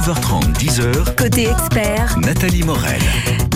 [0.00, 1.14] 9h30, 10h.
[1.14, 3.02] Côté expert, Nathalie Morel.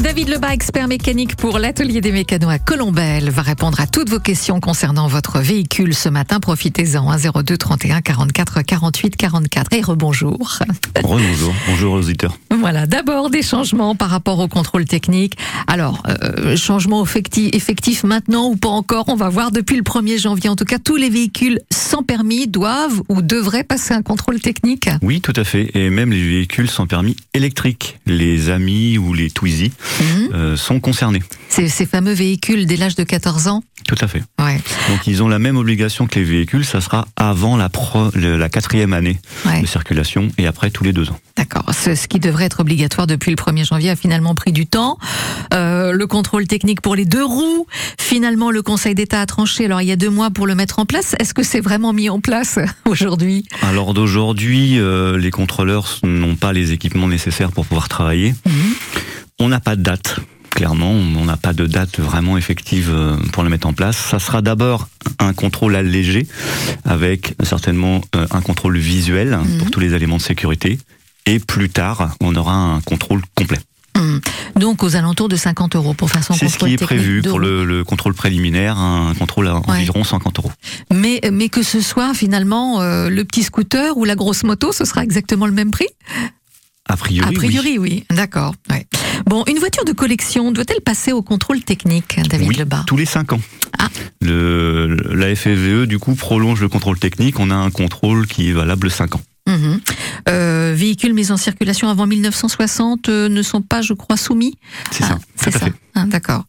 [0.02, 4.18] David Lebas, expert mécanique pour l'atelier des mécanos à Colombelle, va répondre à toutes vos
[4.18, 6.40] questions concernant votre véhicule ce matin.
[6.40, 9.72] Profitez-en, 02 31 44 48 44.
[9.72, 10.58] Et rebonjour.
[11.02, 12.36] Bonjour, bonjour aux auditeurs.
[12.50, 15.38] Voilà, d'abord des changements par rapport au contrôle technique.
[15.66, 20.20] Alors, euh, changement effectif, effectif maintenant ou pas encore, on va voir depuis le 1er
[20.20, 20.50] janvier.
[20.50, 24.90] En tout cas, tous les véhicules sans permis doivent ou devraient passer un contrôle technique.
[25.00, 25.70] Oui, tout à fait.
[25.74, 30.30] Et même les véhicules sans permis électriques, les Amis ou les Twizy, Mhm.
[30.34, 31.22] euh, sont concernés.
[31.54, 33.62] Ces, ces fameux véhicules dès l'âge de 14 ans.
[33.86, 34.22] Tout à fait.
[34.40, 38.10] Ouais, Donc ils ont la même obligation que les véhicules, ça sera avant la, pro-
[38.14, 39.60] le- la quatrième année ouais.
[39.60, 41.18] de circulation et après tous les deux ans.
[41.36, 41.64] D'accord.
[41.72, 44.98] Ce, ce qui devrait être obligatoire depuis le 1er janvier a finalement pris du temps.
[45.52, 47.66] Euh, le contrôle technique pour les deux roues,
[48.00, 49.66] finalement le Conseil d'État a tranché.
[49.66, 51.14] Alors il y a deux mois pour le mettre en place.
[51.20, 53.44] Est-ce que c'est vraiment mis en place aujourd'hui?
[53.62, 58.34] Alors d'aujourd'hui, euh, les contrôleurs n'ont pas les équipements nécessaires pour pouvoir travailler.
[59.38, 60.18] On n'a pas de date.
[60.54, 63.96] Clairement, on n'a pas de date vraiment effective euh, pour le mettre en place.
[63.96, 64.88] Ça sera d'abord
[65.18, 66.28] un contrôle allégé,
[66.84, 70.78] avec certainement euh, un contrôle visuel pour tous les éléments de sécurité.
[71.26, 73.58] Et plus tard, on aura un contrôle complet.
[73.96, 74.20] Hum.
[74.56, 77.22] Donc aux alentours de 50 euros pour faire son C'est ce contrôle qui est prévu
[77.22, 80.52] pour le contrôle préliminaire, un contrôle à environ 50 euros.
[80.92, 84.84] Mais, mais que ce soit finalement euh, le petit scooter ou la grosse moto, ce
[84.84, 85.88] sera exactement le même prix?
[86.88, 87.36] A priori, A oui.
[87.48, 88.04] priori, oui.
[88.10, 88.54] D'accord.
[88.70, 88.86] ouais.
[89.26, 92.84] Bon, une voiture de collection doit-elle passer au contrôle technique, David Oui, Lebas?
[92.86, 93.40] tous les 5 ans.
[93.78, 93.88] Ah.
[94.20, 97.38] Le, la FFVE, du coup, prolonge le contrôle technique.
[97.40, 99.20] On a un contrôle qui est valable 5 ans.
[99.64, 99.80] Mhm.
[100.28, 104.56] Euh, véhicules mis en circulation avant 1960 euh, ne sont pas, je crois, soumis.
[104.90, 105.66] C'est Ah, ça, c'est tout à ça.
[105.96, 106.44] Ah, D'accord.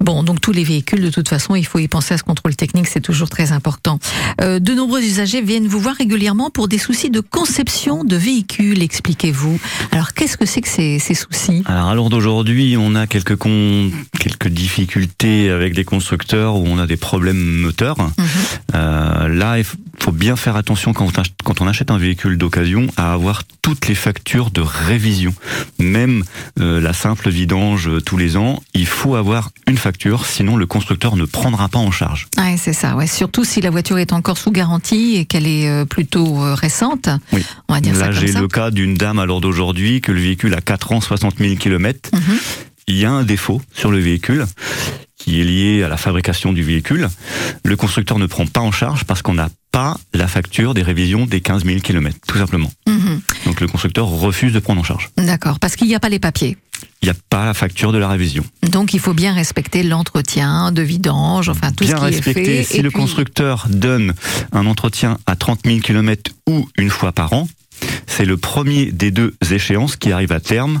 [0.00, 2.54] Bon, donc tous les véhicules, de toute façon, il faut y penser à ce contrôle
[2.54, 3.98] technique, c'est toujours très important.
[4.42, 8.82] Euh, de nombreux usagers viennent vous voir régulièrement pour des soucis de conception de véhicules,
[8.82, 9.58] expliquez-vous.
[9.92, 11.62] Alors, qu'est-ce que c'est que ces, ces soucis?
[11.64, 16.78] Alors, à l'heure d'aujourd'hui, on a quelques, con- quelques difficultés avec des constructeurs où on
[16.78, 17.96] a des problèmes moteurs.
[17.98, 18.24] Mhm.
[18.74, 22.59] Euh, là, il faut bien faire attention quand on achète un véhicule d'occasion
[22.96, 25.34] à avoir toutes les factures de révision.
[25.78, 26.24] Même
[26.58, 30.66] euh, la simple vidange euh, tous les ans, il faut avoir une facture, sinon le
[30.66, 32.28] constructeur ne prendra pas en charge.
[32.38, 32.96] Ouais, c'est ça.
[32.96, 33.06] Ouais.
[33.06, 37.08] Surtout si la voiture est encore sous garantie et qu'elle est euh, plutôt récente.
[37.32, 37.44] Oui.
[37.68, 40.20] On va dire ça Là, j'ai le cas d'une dame à l'heure d'aujourd'hui que le
[40.20, 42.10] véhicule a 4 ans, 60 000 km.
[42.86, 44.46] Il y a un défaut sur le véhicule
[45.20, 47.08] qui est lié à la fabrication du véhicule.
[47.64, 51.26] Le constructeur ne prend pas en charge parce qu'on n'a pas la facture des révisions
[51.26, 52.72] des 15 000 km, tout simplement.
[52.88, 53.20] Mhm.
[53.44, 55.10] Donc le constructeur refuse de prendre en charge.
[55.18, 56.56] D'accord, parce qu'il n'y a pas les papiers.
[57.02, 58.42] Il n'y a pas la facture de la révision.
[58.70, 62.40] Donc il faut bien respecter l'entretien de vidange, enfin tout Bien ce qui respecté.
[62.60, 62.72] est fait.
[62.74, 64.14] Si Et le puis- constructeur donne
[64.52, 67.46] un entretien à 30 000 km ou une fois par an,
[68.06, 70.80] c'est le premier des deux échéances qui arrive à terme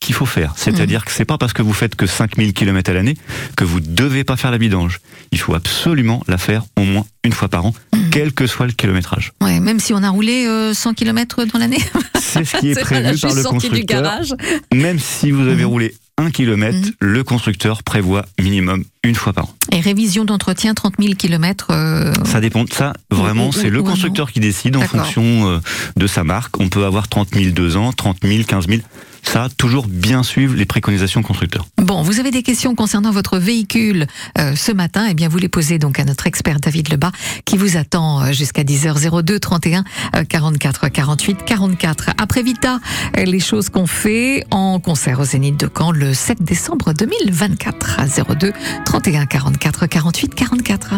[0.00, 0.52] qu'il faut faire.
[0.56, 3.16] C'est-à-dire que c'est pas parce que vous faites que 5000 km à l'année
[3.56, 5.00] que vous devez pas faire la vidange.
[5.32, 8.10] Il faut absolument la faire au moins une fois par an, Mhm.
[8.10, 9.32] quel que soit le kilométrage.
[9.42, 11.80] Ouais, même si on a roulé euh, 100 km dans l'année.
[12.18, 14.02] C'est ce qui est C'est prévu par le sortie du constructeur.
[14.02, 14.34] garage.
[14.72, 15.70] Même si vous avez Mhm.
[15.70, 16.92] roulé un kilomètre, Mhm.
[17.00, 19.54] le constructeur prévoit minimum une fois par an.
[19.72, 21.68] Et révision d'entretien 30 000 km.
[22.24, 22.92] Ça dépend de ça.
[23.10, 25.58] Vraiment, c'est le constructeur qui décide en fonction euh,
[25.96, 26.58] de sa marque.
[26.60, 28.80] On peut avoir 30 000 deux ans, 30 000, 15 000.
[29.30, 31.66] Ça, toujours bien suivre les préconisations constructeurs.
[31.76, 34.06] Bon, vous avez des questions concernant votre véhicule
[34.38, 37.12] euh, ce matin, eh bien vous les posez donc à notre expert David Lebas
[37.44, 39.84] qui vous attend euh, jusqu'à 10h02 31
[40.16, 42.10] euh, 44 48 44.
[42.16, 42.80] Après Vita,
[43.18, 48.00] euh, les choses qu'on fait en concert au Zénith de Caen le 7 décembre 2024
[48.00, 48.54] à 02
[48.86, 50.94] 31 44 48 44.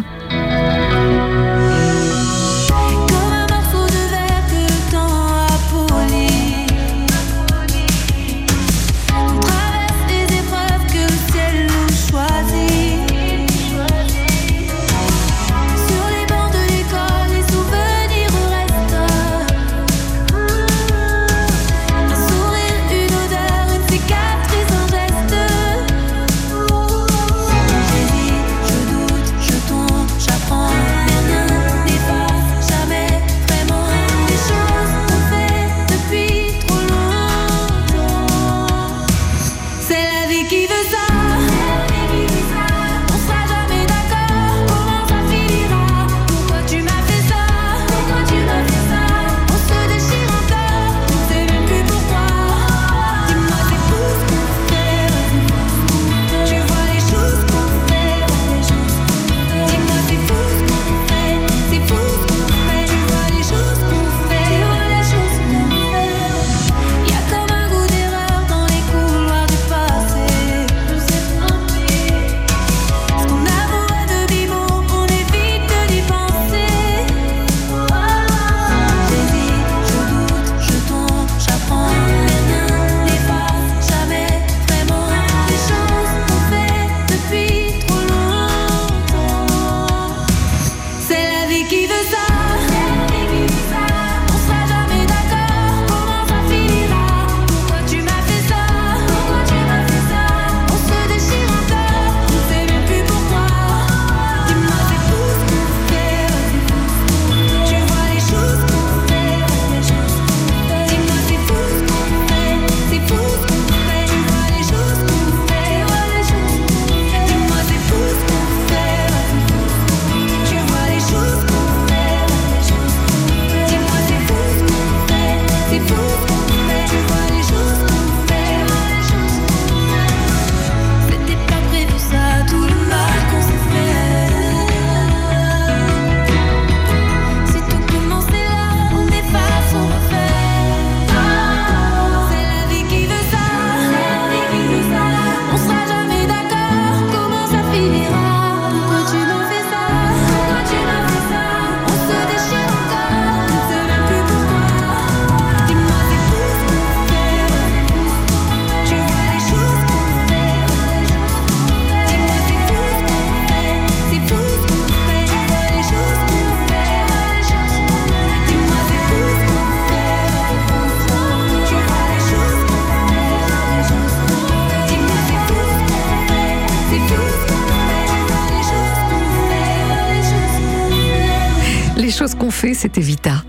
[182.50, 183.42] Fait, c'était Vita.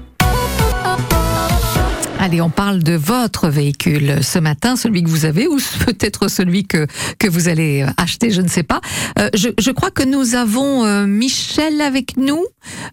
[2.19, 6.65] Allez, on parle de votre véhicule ce matin, celui que vous avez ou peut-être celui
[6.65, 6.87] que,
[7.19, 8.79] que vous allez acheter, je ne sais pas.
[9.19, 12.45] Euh, je, crois que nous avons euh, Michel avec nous.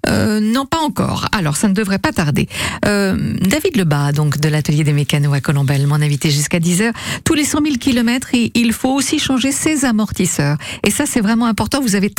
[0.08, 1.28] Euh, non, pas encore.
[1.30, 2.48] Alors, ça ne devrait pas tarder.
[2.82, 6.92] David Lebas, donc de l'atelier des mécanos à Colombelle, mon invité jusqu'à 10h.
[7.24, 10.56] Tous les 100 000 kilomètres, il faut aussi changer ses amortisseurs.
[10.84, 11.80] Et ça, c'est vraiment important.
[11.80, 12.10] Vous avez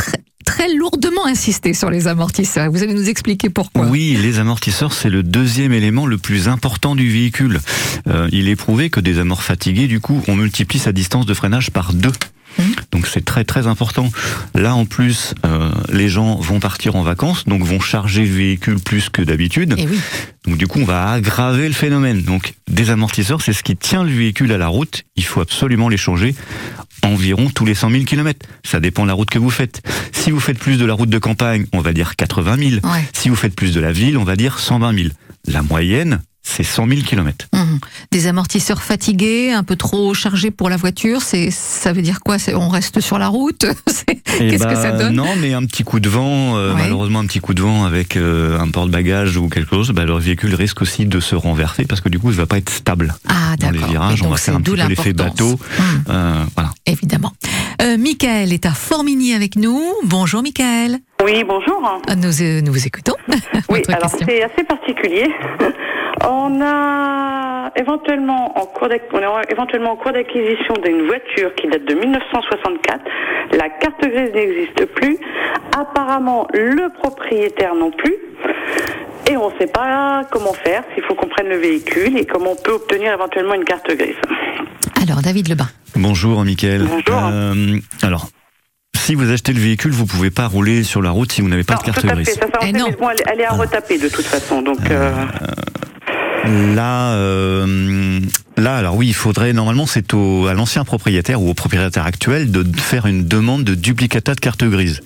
[0.49, 2.71] très, lourdement insisté sur les amortisseurs.
[2.71, 3.85] Vous allez nous expliquer pourquoi.
[3.85, 7.59] Oui, les amortisseurs, c'est le deuxième élément le plus important du véhicule.
[8.07, 11.33] Euh, il est prouvé que des amorts fatigués, du coup, on multiplie sa distance de
[11.33, 12.11] freinage par deux.
[12.57, 12.65] Mhm.
[12.91, 14.11] Donc c'est très très important.
[14.55, 18.79] Là en plus, euh, les gens vont partir en vacances, donc vont charger le véhicule
[18.79, 19.75] plus que d'habitude.
[19.77, 19.99] Oui.
[20.45, 22.23] Donc du coup, on va aggraver le phénomène.
[22.23, 25.03] Donc des amortisseurs, c'est ce qui tient le véhicule à la route.
[25.15, 26.35] Il faut absolument les changer
[27.03, 28.47] environ tous les 100 000 km.
[28.63, 29.81] Ça dépend de la route que vous faites.
[30.11, 32.69] Si vous faites plus de la route de campagne, on va dire 80 000.
[32.83, 33.03] Ouais.
[33.13, 35.09] Si vous faites plus de la ville, on va dire 120 000.
[35.47, 37.47] La moyenne, c'est 100 000 km.
[38.11, 42.37] Des amortisseurs fatigués, un peu trop chargés pour la voiture, c'est ça veut dire quoi?
[42.55, 43.65] On reste sur la route?
[44.41, 45.15] Eh Qu'est-ce que ça donne?
[45.15, 46.81] Non, mais un petit coup de vent, euh, Ouais.
[46.83, 50.19] malheureusement un petit coup de vent avec euh, un porte-bagages ou quelque chose, bah, leur
[50.19, 53.15] véhicule risque aussi de se renverser parce que du coup, il va pas être stable.
[53.27, 55.59] Ah Dans les virages, on va faire un petit peu l'effet bateau.
[55.79, 56.71] Mhm, Euh, voilà.
[56.85, 57.33] évidemment.
[57.81, 59.81] Euh, Michael est à Formigny avec nous.
[60.03, 60.97] Bonjour Michael.
[61.23, 62.01] Oui, bonjour.
[62.09, 63.15] Euh, Nous, euh, nous vous écoutons.
[63.69, 65.27] Oui, alors c'est assez particulier.
[66.27, 71.85] On a éventuellement en cours on est éventuellement en cours d'acquisition d'une voiture qui date
[71.85, 72.99] de 1964.
[73.53, 75.17] La carte grise n'existe plus.
[75.77, 78.15] Apparemment, le propriétaire non plus.
[79.29, 82.51] Et on ne sait pas comment faire, s'il faut qu'on prenne le véhicule et comment
[82.51, 84.15] on peut obtenir éventuellement une carte grise.
[85.01, 85.69] Alors David Lebas.
[85.95, 86.83] Bonjour, Mickaël.
[86.83, 87.21] Bonjour.
[87.31, 88.29] Euh, alors,
[88.95, 91.63] si vous achetez le véhicule, vous pouvez pas rouler sur la route si vous n'avez
[91.63, 92.35] pas Non, de carte tout à fait, grise.
[92.35, 92.87] ça, ça, Eh non.
[92.89, 94.61] mais bon, elle, elle est à retaper de toute façon.
[94.61, 95.13] Donc, euh,
[96.45, 98.19] Là, euh,
[98.57, 102.51] là, alors oui, il faudrait normalement, c'est au, à l'ancien propriétaire ou au propriétaire actuel
[102.51, 105.01] de faire une demande de duplicata de carte grise.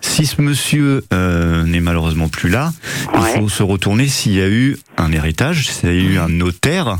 [0.00, 2.72] Si ce monsieur euh, n'est malheureusement plus là,
[3.14, 3.20] Ouais.
[3.36, 6.28] il faut se retourner s'il y a eu un héritage, s'il y a eu un
[6.28, 6.96] notaire.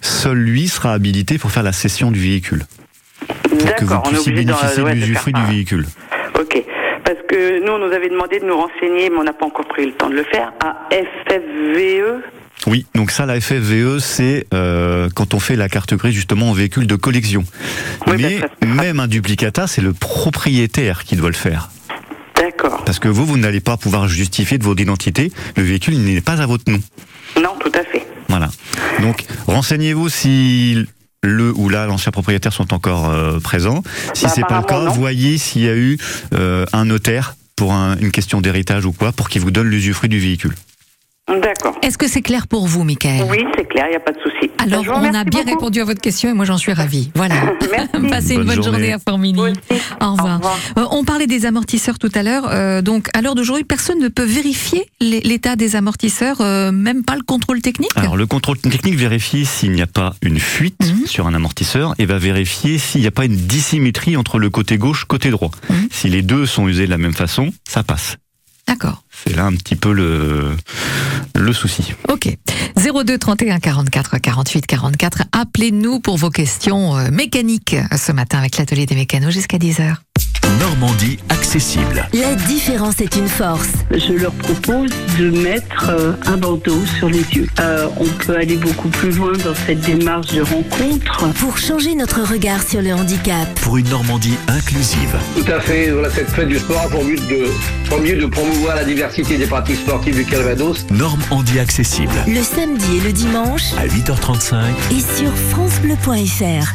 [0.00, 2.64] Seul lui sera habilité pour faire la cession du véhicule,
[3.48, 5.86] pour que vous puissiez bénéficier de l'usufruit du véhicule.
[6.38, 6.62] Ok.
[7.04, 9.66] Parce que nous, on nous avait demandé de nous renseigner, mais on n'a pas encore
[9.68, 12.20] pris le temps de le faire, à FFVE.
[12.66, 16.52] Oui, donc ça, la FFVE, c'est euh, quand on fait la carte grise justement en
[16.52, 17.44] véhicule de collection.
[18.08, 21.70] Oui, Mais même un duplicata, c'est le propriétaire qui doit le faire.
[22.36, 22.82] D'accord.
[22.84, 25.30] Parce que vous, vous n'allez pas pouvoir justifier de votre identité.
[25.56, 26.80] Le véhicule il n'est pas à votre nom.
[27.40, 28.04] Non, tout à fait.
[28.28, 28.50] Voilà.
[29.00, 30.84] Donc, renseignez-vous si
[31.22, 33.82] le ou là l'ancien propriétaire sont encore euh, présents.
[34.14, 34.90] Si Bah, c'est pas le cas, non.
[34.92, 35.98] voyez s'il y a eu
[36.34, 40.08] euh, un notaire pour un- une question d'héritage ou quoi, pour qu'il vous donne l'usufruit
[40.08, 40.54] du véhicule.
[41.28, 41.76] D'accord.
[41.82, 43.26] Est-ce que c'est clair pour vous, Michael?
[43.28, 44.48] Oui, c'est clair, il n'y a pas de souci.
[44.58, 45.50] Alors, on a bien beaucoup.
[45.50, 47.10] répondu à votre question et moi j'en suis ravie.
[47.16, 47.34] Voilà.
[47.72, 48.08] Merci.
[48.10, 48.92] Passez une Bonne bonne journée, journée.
[48.92, 49.82] à aussi.
[50.00, 50.34] Au revoir.
[50.34, 50.58] Au revoir.
[50.78, 52.46] Euh, on parlait des amortisseurs tout à l'heure.
[52.50, 57.04] euh, donc, à l'heure d'aujourd'hui, personne ne peut vérifier l'é- l'état des amortisseurs, euh, même
[57.04, 57.90] pas le contrôle technique.
[57.96, 61.06] Alors, le contrôle technique vérifie s'il n'y a pas une fuite Mhm.
[61.06, 64.78] sur un amortisseur et va vérifier s'il n'y a pas une dissymétrie entre le côté
[64.78, 65.50] gauche côté droit.
[65.70, 65.88] Mhm.
[65.90, 68.16] Si les deux sont usés de la même façon, ça passe.
[68.68, 69.02] D'accord.
[69.24, 70.56] C'est là un petit peu le,
[71.34, 71.94] le souci.
[72.08, 72.28] Ok.
[72.76, 75.22] 02 31 44 48 44.
[75.32, 79.94] Appelez-nous pour vos questions euh, mécaniques euh, ce matin avec l'atelier des mécanos jusqu'à 10h.
[80.60, 82.08] Normandie accessible.
[82.14, 83.68] La différence est une force.
[83.90, 87.46] je leur propose de mettre euh, un bandeau sur les yeux.
[87.60, 91.32] Euh, on peut aller beaucoup plus loin dans cette démarche de rencontre.
[91.34, 93.48] Pour changer notre regard sur le handicap.
[93.60, 95.16] Pour une Normandie inclusive.
[95.36, 95.90] Tout à fait.
[95.90, 97.48] Voilà, cette fête du sport a pour but de,
[97.88, 100.84] premier, de promouvoir la diversité des pratiques sportives du Calvados.
[100.90, 102.12] Normandie accessible.
[102.26, 104.56] Le samedi et le dimanche À 8h35,
[104.90, 106.74] et sur FranceBleu.fr.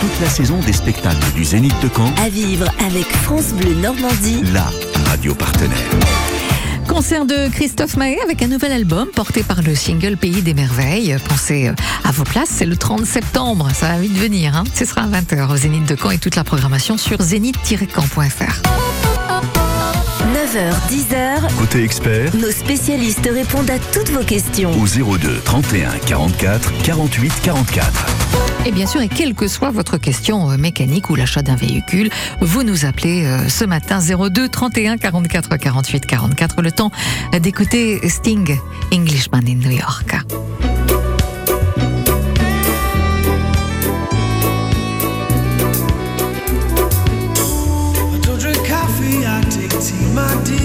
[0.00, 4.42] toute la saison des spectacles du Zénith de Caen, À vivre avec France Bleu Normandie.
[4.54, 4.70] la
[5.10, 5.76] radio partenaire.
[6.88, 11.16] Concert de Christophe Mahé avec un nouvel album porté par le single Pays des Merveilles.
[11.28, 14.56] Pensez euh, à vos places, c'est le 30 septembre, ça va vite venir.
[14.56, 14.64] Hein.
[14.74, 18.62] Ce sera à 20h au Zénith de Caen et toute la programmation sur zénith-caen.fr.
[20.52, 24.70] 9h, 10h, Côté expert, nos spécialistes répondent à toutes vos questions.
[24.72, 28.06] au 02 31 44 48 44.
[28.66, 32.10] Et bien sûr, et quelle que soit votre question euh, mécanique ou l'achat d'un véhicule,
[32.42, 36.60] vous nous appelez euh, ce matin 02 31 44 48 44.
[36.60, 36.90] Le temps
[37.40, 38.58] d'écouter Sting,
[38.92, 40.14] Englishman in New York.
[50.14, 50.61] My dear.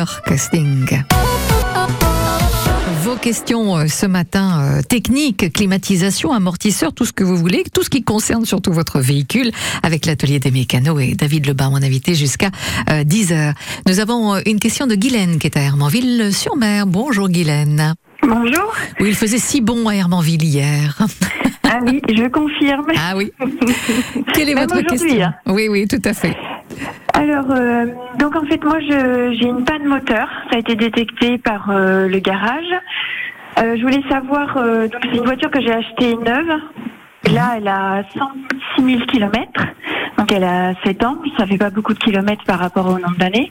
[0.00, 1.02] York, Sting.
[3.02, 7.82] Vos questions euh, ce matin, euh, technique, climatisation, amortisseur, tout ce que vous voulez, tout
[7.82, 9.50] ce qui concerne surtout votre véhicule,
[9.82, 12.50] avec l'atelier des mécanos et David Lebas, mon invité, jusqu'à
[12.88, 13.52] 10h.
[13.86, 16.86] Nous avons euh, une question de Guylaine qui est à Hermanville-sur-Mer.
[16.86, 17.94] Bonjour Guylaine.
[18.22, 18.72] Bonjour.
[19.00, 20.96] Oui, il faisait si bon à Hermanville hier.
[21.72, 22.86] Ah oui, je confirme.
[22.96, 23.32] Ah oui.
[24.34, 25.22] Quelle est Même votre question?
[25.22, 25.34] hein.
[25.46, 26.36] Oui, oui, tout à fait.
[27.14, 27.86] Alors, euh,
[28.18, 30.28] donc en fait, moi, je- j'ai une panne moteur.
[30.50, 32.72] Ça a été détecté par euh, le garage.
[33.58, 36.60] Euh, je voulais savoir, euh, donc c'est une voiture que j'ai achetée neuve.
[37.32, 39.66] Là, elle a 106 000 kilomètres.
[40.18, 41.18] Donc, elle a 7 ans.
[41.38, 43.50] Ça fait pas beaucoup de kilomètres par rapport au nombre d'années.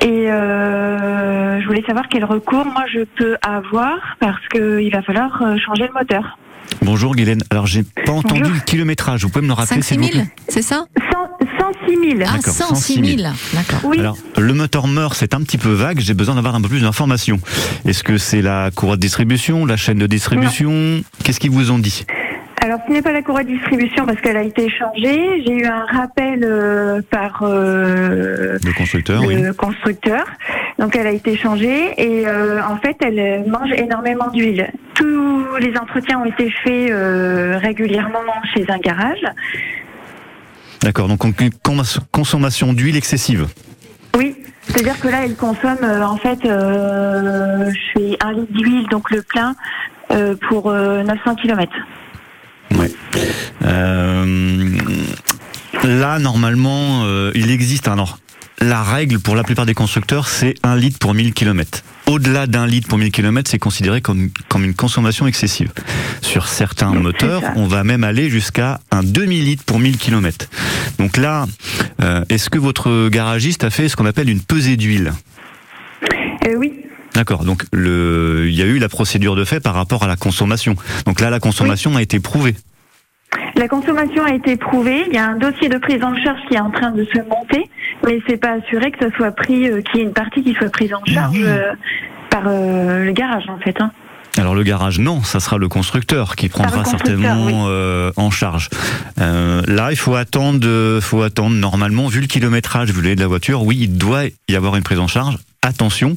[0.00, 5.40] Et euh, je voulais savoir quel recours moi je peux avoir parce qu'il va falloir
[5.42, 6.38] euh, changer le moteur.
[6.80, 7.42] Bonjour Guylaine.
[7.50, 9.22] Alors j'ai pas entendu le kilométrage.
[9.22, 10.86] Vous pouvez me le rappeler 5 s'il vous 6 000, plaît c'est ça
[11.58, 12.22] 106 000.
[12.22, 13.30] Ah, D'accord, 106 000.
[13.54, 13.80] D'accord.
[13.84, 13.98] Oui.
[14.00, 16.00] Alors, le moteur meurt, c'est un petit peu vague.
[16.00, 17.40] J'ai besoin d'avoir un peu plus d'informations.
[17.86, 21.02] Est-ce que c'est la courroie de distribution, la chaîne de distribution?
[21.24, 22.04] Qu'est-ce qu'ils vous ont dit?
[22.92, 25.42] Ce n'est pas la courroie de distribution parce qu'elle a été changée.
[25.46, 29.40] J'ai eu un rappel euh, par euh, Le constructeur, oui.
[29.40, 30.26] le constructeur.
[30.78, 34.70] Donc, elle a été changée et euh, en fait, elle mange énormément d'huile.
[34.92, 36.92] Tous les entretiens ont été faits
[37.62, 38.18] régulièrement
[38.54, 39.24] chez un garage.
[40.82, 41.08] D'accord.
[41.08, 41.22] Donc
[42.12, 43.46] consommation d'huile excessive.
[44.18, 48.86] Oui, c'est-à-dire que là, elle consomme euh, en fait, euh, je fais un litre d'huile,
[48.90, 49.54] donc le plein,
[50.10, 51.72] euh, pour euh, 900 km.
[52.78, 52.90] Ouais.
[53.64, 54.70] Euh,
[55.84, 57.88] là, normalement, euh, il existe.
[57.88, 58.18] Alors,
[58.60, 61.82] la règle pour la plupart des constructeurs, c'est un litre pour 1000 km.
[62.06, 65.72] Au-delà d'un litre pour 1000 km, c'est considéré comme, comme une consommation excessive.
[66.20, 70.46] Sur certains moteurs, on va même aller jusqu'à un demi-litre pour 1000 km.
[70.98, 71.46] Donc là,
[72.00, 75.12] euh, est-ce que votre garagiste a fait ce qu'on appelle une pesée d'huile?
[76.46, 76.72] Euh, oui,
[77.22, 77.44] D'accord.
[77.44, 80.74] Donc le, il y a eu la procédure de fait par rapport à la consommation.
[81.06, 82.56] Donc là, la consommation a été prouvée.
[83.54, 85.04] La consommation a été prouvée.
[85.06, 87.18] Il y a un dossier de prise en charge qui est en train de se
[87.18, 87.70] monter,
[88.04, 90.52] mais c'est pas assuré que ça soit pris, euh, qu'il y ait une partie qui
[90.54, 91.70] soit prise en charge euh,
[92.28, 93.80] par euh, le garage en fait.
[93.80, 93.92] Hein.
[94.36, 98.68] Alors le garage, non, ça sera le constructeur qui prendra constructeur, certainement euh, en charge.
[99.20, 101.54] Euh, là, il faut attendre, faut attendre.
[101.54, 104.98] Normalement, vu le kilométrage, vu de la voiture, oui, il doit y avoir une prise
[104.98, 105.36] en charge.
[105.64, 106.16] Attention,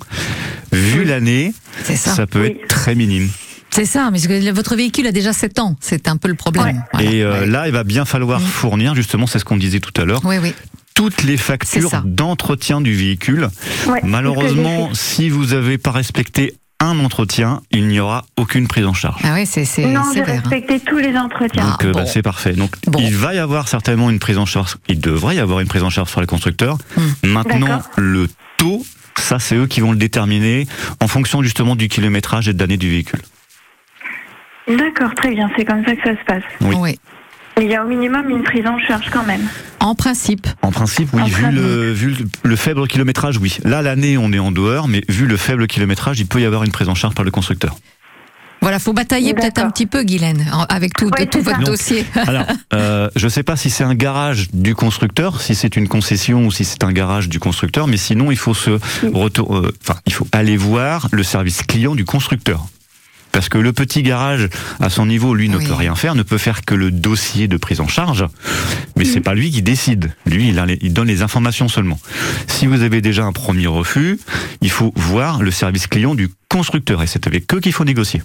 [0.72, 1.54] vu l'année,
[1.84, 1.96] ça.
[1.96, 2.48] ça peut Oui.
[2.48, 3.30] être très minime.
[3.70, 5.76] C'est ça, mais parce que votre véhicule a déjà 7 ans.
[5.82, 6.84] C'est un peu le problème.
[6.94, 7.12] Voilà.
[7.12, 7.46] Et euh, Ouais.
[7.46, 8.48] là, il va bien falloir Oui.
[8.48, 10.54] fournir, justement, c'est ce qu'on disait tout à l'heure, Oui, oui.
[10.96, 13.50] toutes les factures d'entretien du véhicule.
[13.88, 18.94] Ouais, Malheureusement, si vous n'avez pas respecté un entretien, il n'y aura aucune prise en
[18.94, 19.22] charge.
[19.24, 20.26] Ah oui, c'est Non, j'ai hein.
[20.26, 21.70] respecté tous les entretiens.
[21.70, 22.00] Donc euh, bon.
[22.00, 22.54] bah, c'est parfait.
[22.54, 23.00] Donc Bon.
[23.00, 24.78] il va y avoir certainement une prise en charge.
[24.88, 26.78] Il devrait y avoir une prise en charge sur les constructeurs.
[26.98, 27.28] Hmm.
[27.30, 28.28] Maintenant, le
[28.58, 28.86] taux,
[29.22, 30.68] ça c'est eux qui vont le déterminer
[31.02, 33.20] en fonction justement du kilométrage et de l'année du véhicule.
[34.68, 35.50] D'accord, très bien.
[35.56, 36.44] C'est comme ça que ça se passe.
[36.62, 36.76] Oui.
[36.80, 37.00] Oui.
[37.62, 39.48] Il y a au minimum une prise en charge quand même.
[39.80, 40.46] En principe.
[40.62, 41.56] En principe, oui, En vu, principe.
[41.62, 43.58] le, vu le, le faible kilométrage, oui.
[43.64, 46.64] Là, l'année, on est en dehors, mais vu le faible kilométrage, il peut y avoir
[46.64, 47.76] une prise en charge par le constructeur.
[48.66, 51.58] Voilà, faut batailler peut-être un petit peu, Guylaine, avec tout, votre ça.
[51.64, 52.04] dossier.
[52.16, 55.88] Alors, euh, je ne sais pas si c'est un garage du constructeur, si c'est une
[55.88, 58.80] concession ou si c'est un garage du constructeur, mais sinon il faut se
[59.14, 62.66] retour, euh, enfin il faut aller voir le service client du constructeur
[63.32, 64.50] Parce que le petit garage,
[64.80, 65.68] à son niveau, lui ne Oui.
[65.68, 68.26] peut rien faire, ne peut faire que le dossier de prise en charge,
[68.98, 70.12] mais c'est pas lui qui décide.
[70.26, 72.00] Lui, il, a les- il donne les informations seulement.
[72.48, 74.18] Si vous avez déjà un premier refus,
[74.62, 78.24] il faut voir le service client du constructeur, et c'est avec eux qu'il faut négocier.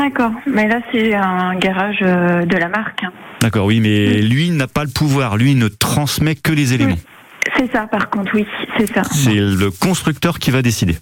[0.00, 0.32] D'accord.
[0.46, 3.02] Mais là, c'est un garage euh, de la marque.
[3.42, 6.96] D'accord, oui, mais lui n'a pas le pouvoir, lui ne transmet que les éléments.
[7.58, 8.46] C'est ça, par contre, oui,
[8.78, 9.02] c'est ça.
[9.02, 10.96] C'est le constructeur qui va décider.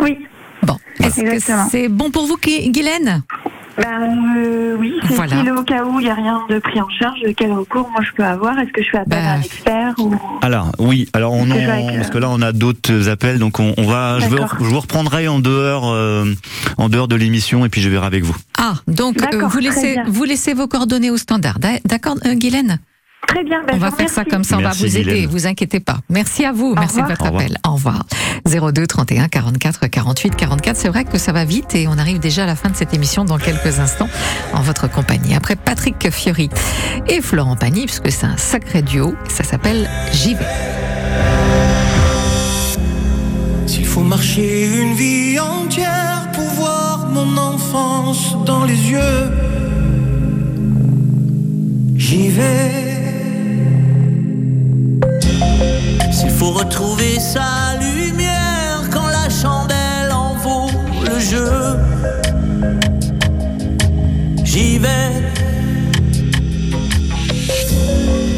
[0.00, 0.26] Oui.
[0.62, 1.68] Bon, est-ce que Exactement.
[1.70, 3.22] c'est bon pour vous, Guylaine?
[3.78, 5.42] Ben euh, oui, c'est Voilà.
[5.42, 8.00] si au cas où il n'y a rien de pris en charge, quel recours moi
[8.02, 10.14] je peux avoir Est-ce que je fais appel Ben, à un expert ou...
[10.42, 13.38] Alors oui, alors on Parce que avec, euh, parce que là on a d'autres appels,
[13.38, 14.58] donc on, on va, je, veux- D'accord.
[14.60, 16.24] je vous reprendrai en dehors, euh,
[16.78, 18.36] en dehors de l'émission et puis je verrai avec vous.
[18.58, 21.58] Ah, donc euh, vous, laissez, vous laissez vos coordonnées au standard.
[21.58, 22.78] D'a- D'accord, euh, Guylaine?
[23.26, 25.28] Très bien, ben, On va faire ça comme ça, on Merci, va vous aider, Guylaine.
[25.30, 25.98] vous inquiétez pas.
[26.08, 27.42] Merci à vous, merci de votre Au revoir.
[27.42, 27.58] appel.
[27.66, 28.06] Au revoir.
[28.46, 32.44] 02 31 44 48 44, c'est vrai que ça va vite et on arrive déjà
[32.44, 34.08] à la fin de cette émission dans quelques instants
[34.54, 35.34] en votre compagnie.
[35.34, 36.48] Après Patrick Fiori
[37.08, 40.46] et Florent Pagny, puisque c'est un sacré duo, ça s'appelle J'y vais.
[43.66, 49.30] S'il faut marcher une vie entière pour voir mon enfance dans les yeux,
[51.96, 52.85] j'y vais.
[56.26, 60.70] S'il faut retrouver sa lumière quand la chandelle en vaut
[61.04, 61.76] le jeu,
[64.42, 65.22] j'y vais.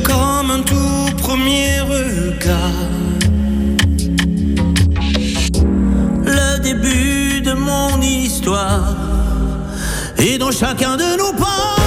[0.05, 2.91] Comme un tout premier regard.
[6.25, 8.97] le début de mon histoire.
[10.19, 11.78] Et dans chacun de nos pas,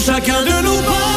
[0.00, 1.09] chacun de nos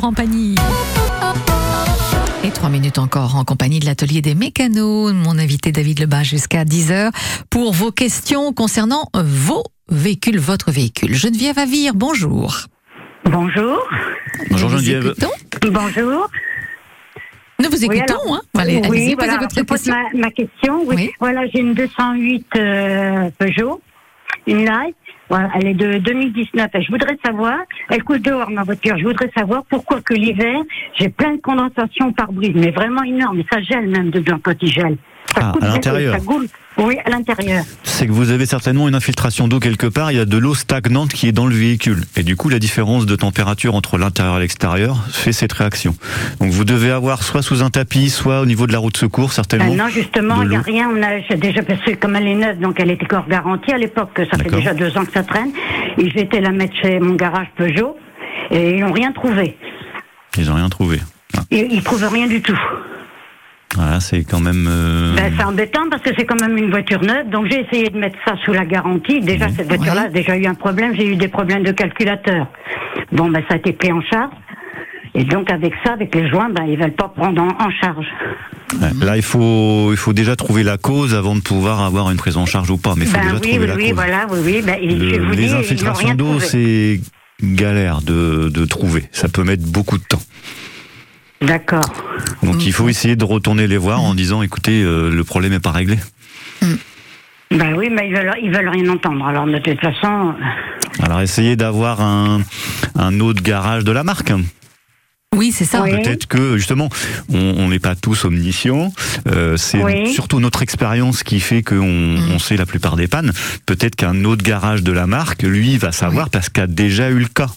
[0.00, 0.54] Florent Pagny.
[2.42, 6.64] Et trois minutes encore en compagnie de l'atelier des mécanos, mon invité David Lebas jusqu'à
[6.64, 7.10] 10h
[7.50, 11.12] pour vos questions concernant vos véhicules, votre véhicule.
[11.14, 12.60] Geneviève Avire, bonjour.
[13.26, 13.78] Bonjour.
[14.50, 15.12] Bonjour Geneviève.
[15.70, 16.30] Bonjour.
[17.62, 18.40] Nous vous Oui, écoutons, alors- hein.
[18.58, 19.94] Allez, oui, allez-y, voilà, posez votre je pose question.
[20.14, 20.82] ma, ma question.
[20.86, 20.94] Oui.
[20.96, 21.10] Oui.
[21.20, 23.82] Voilà, j'ai une 208 euh, Peugeot,
[24.46, 24.96] une Light.
[25.30, 26.70] Voilà, elle est de 2019.
[26.74, 27.56] Et je voudrais savoir,
[27.88, 28.98] elle coule dehors ma voiture.
[28.98, 30.60] Je voudrais savoir pourquoi que l'hiver
[30.98, 33.38] j'ai plein de condensation par brise, mais vraiment énorme.
[33.38, 34.96] Et ça gèle même dedans quand il gèle.
[35.36, 36.16] Ah, à l'intérieur.
[36.78, 37.64] Oui, à l'intérieur.
[37.82, 40.54] C'est que vous avez certainement une infiltration d'eau quelque part, il y a de l'eau
[40.54, 42.04] stagnante qui est dans le véhicule.
[42.16, 45.94] Et du coup, la différence de température entre l'intérieur et l'extérieur fait cette réaction.
[46.40, 48.96] Donc vous devez avoir soit sous un tapis, soit au niveau de la roue de
[48.96, 49.72] secours, certainement.
[49.72, 50.88] Euh, non, justement, il n'y a rien.
[50.88, 54.20] On a déjà passé comme elle est neuve, donc elle était corps garantie à l'époque.
[54.30, 55.50] Ça fait déjà deux ans que ça traîne.
[55.98, 57.96] Et été la mettre chez mon garage Peugeot
[58.50, 59.56] et ils n'ont rien trouvé.
[60.36, 61.00] Ils n'ont rien trouvé.
[61.36, 62.58] Ah, Ils, ils trouvent rien du tout.
[64.00, 64.66] C'est quand même...
[64.68, 67.30] euh, Ben, c'est embêtant parce que c'est quand même une voiture neuve.
[67.30, 69.20] Donc j'ai essayé de mettre ça sous la garantie.
[69.20, 70.94] Déjà, cette voiture-là a déjà eu un problème.
[70.96, 72.46] J'ai eu des problèmes de calculateur.
[73.12, 74.32] Bon, ben, ça a été pris en charge.
[75.14, 78.06] Et donc avec ça, avec les joints, ben, ils veulent pas prendre en, en charge.
[79.02, 82.36] Là, il faut, il faut déjà trouver la cause avant de pouvoir avoir une prise
[82.36, 82.94] en charge ou pas.
[82.96, 83.94] Mais il faut Ben déjà oui, trouver oui, la oui, cause.
[83.94, 84.62] voilà, oui, oui.
[84.64, 87.00] Ben, Le- je vous dis, les n'ont infiltrations d'eau, c'est
[87.42, 89.04] galère de, de trouver.
[89.10, 90.22] Ça peut mettre beaucoup de temps.
[91.40, 91.84] D'accord.
[92.42, 95.60] Donc il faut essayer de retourner les voir en disant, écoutez, euh, le problème n'est
[95.60, 95.98] pas réglé.
[97.50, 99.26] Ben oui, mais ils veulent, ils veulent rien entendre.
[99.26, 100.34] Alors de toute façon,
[101.02, 102.42] Alors essayez d'avoir un,
[102.94, 104.32] un autre garage de la marque.
[105.34, 105.82] Oui, c'est ça.
[105.82, 106.88] Peut-être que justement,
[107.32, 108.92] on n'est pas tous omniscients.
[109.28, 110.12] Euh, c'est Oui.
[110.12, 113.32] surtout notre expérience qui fait qu'on on sait la plupart des pannes.
[113.64, 117.28] Peut-être qu'un autre garage de la marque, lui, va savoir parce qu'a déjà eu le
[117.28, 117.48] cas.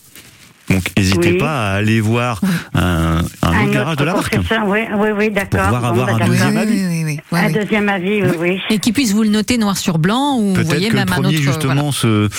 [0.69, 1.38] Donc n'hésitez Oui.
[1.38, 2.39] pas à aller voir
[2.73, 4.36] un, un autre garage de la marque.
[4.36, 5.62] concession, Oui, oui, oui, d'accord.
[5.63, 6.71] pouvoir Bon, avoir un deuxième avis.
[6.73, 7.19] Oui, oui, oui.
[7.32, 7.54] Ouais, Un oui.
[7.54, 8.60] deuxième avis, oui, oui.
[8.69, 10.99] Et qui puisse vous le noter noir sur blanc ou vous Peut-être voyez que le
[10.99, 11.43] même un premier, autre.
[11.43, 12.30] justement, se-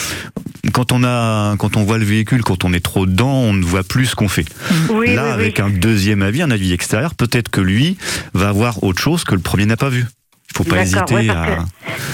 [0.72, 3.62] quand on a, quand on voit le véhicule, quand on est trop dedans, on ne
[3.64, 4.46] voit plus ce qu'on fait.
[4.90, 7.96] Oui, Là, oui, avec un deuxième avis, un avis extérieur, peut-être que lui
[8.32, 10.06] va voir autre chose que le premier n'a pas vu.
[10.54, 11.64] Il faut pas D'accord, hésiter ouais, à.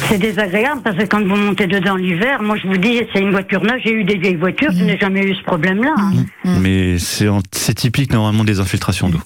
[0.09, 3.33] C'est désagréable parce que quand vous montez dedans l'hiver, moi je vous dis, c'est une
[3.33, 5.95] voiture neuve, j'ai eu des vieilles voitures, je n'ai jamais eu ce problème-là.
[5.99, 6.13] hein.
[6.61, 9.21] Mais c'est en- c'est typique normalement des infiltrations d'eau.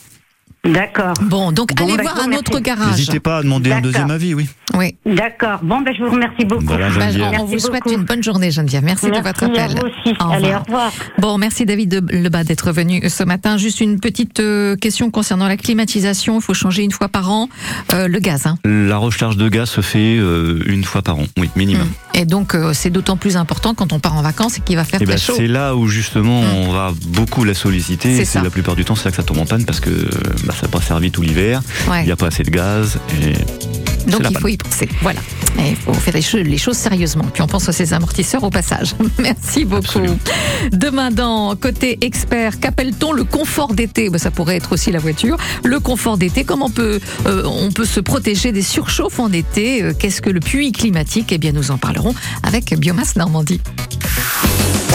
[0.64, 1.12] D'accord.
[1.22, 2.92] Bon, donc allez ben, voir un autre garage.
[2.92, 3.82] N'hésitez pas à demander un D'accord.
[3.92, 4.48] deuxième avis, oui.
[4.74, 4.96] Oui.
[5.04, 5.60] D'accord.
[5.62, 6.64] Bon, ben je vous remercie beaucoup.
[6.64, 7.22] Voilà, Geneviève.
[7.26, 7.94] on Merci vous souhaite beaucoup.
[7.96, 8.82] une bonne journée, Geneviève.
[8.82, 9.76] Merci, de Merci votre à appel.
[9.78, 10.16] vous aussi.
[10.32, 10.90] Allez, au revoir.
[11.18, 13.56] Bon, merci David de Lebas d'être venu ce matin.
[13.58, 16.38] Juste une petite euh, question concernant la climatisation.
[16.38, 17.48] Il faut changer une fois par an
[17.92, 18.46] euh, le gaz.
[18.46, 18.56] hein.
[18.64, 21.86] La recharge de gaz se fait euh, une fois par an, oui, minimum.
[22.14, 24.84] Et donc, euh, c'est d'autant plus important quand on part en vacances et qu'il va
[24.84, 25.34] faire Et très ben, chaud.
[25.36, 28.14] c'est là où justement on va beaucoup la solliciter.
[28.16, 28.38] C'est Et ça.
[28.38, 29.90] c'est la plupart du temps c'est là que ça tombe en panne parce que
[30.46, 31.62] bah, ça n'a pas servi tout l'hiver.
[31.88, 32.02] Ouais.
[32.02, 32.98] Il n'y a pas assez de gaz.
[33.22, 33.32] Et
[34.10, 34.38] Donc il panne.
[34.40, 34.88] faut y penser.
[35.02, 35.20] Voilà.
[35.58, 37.24] Il faut faire les choses, les choses sérieusement.
[37.32, 38.94] Puis on pense à ces amortisseurs au passage.
[39.18, 40.00] Merci beaucoup.
[40.72, 44.10] Demain dans Côté Expert, qu'appelle-t-on le confort d'été?
[44.10, 45.36] Ben, Ça pourrait être aussi la voiture.
[45.64, 49.82] Le confort d'été, comment on peut, euh, on peut se protéger des surchauffes en été?
[49.82, 51.30] Euh, Qu'est-ce que le puits climatique?
[51.32, 53.60] Eh bien nous en parlerons avec Biomasse Normandie.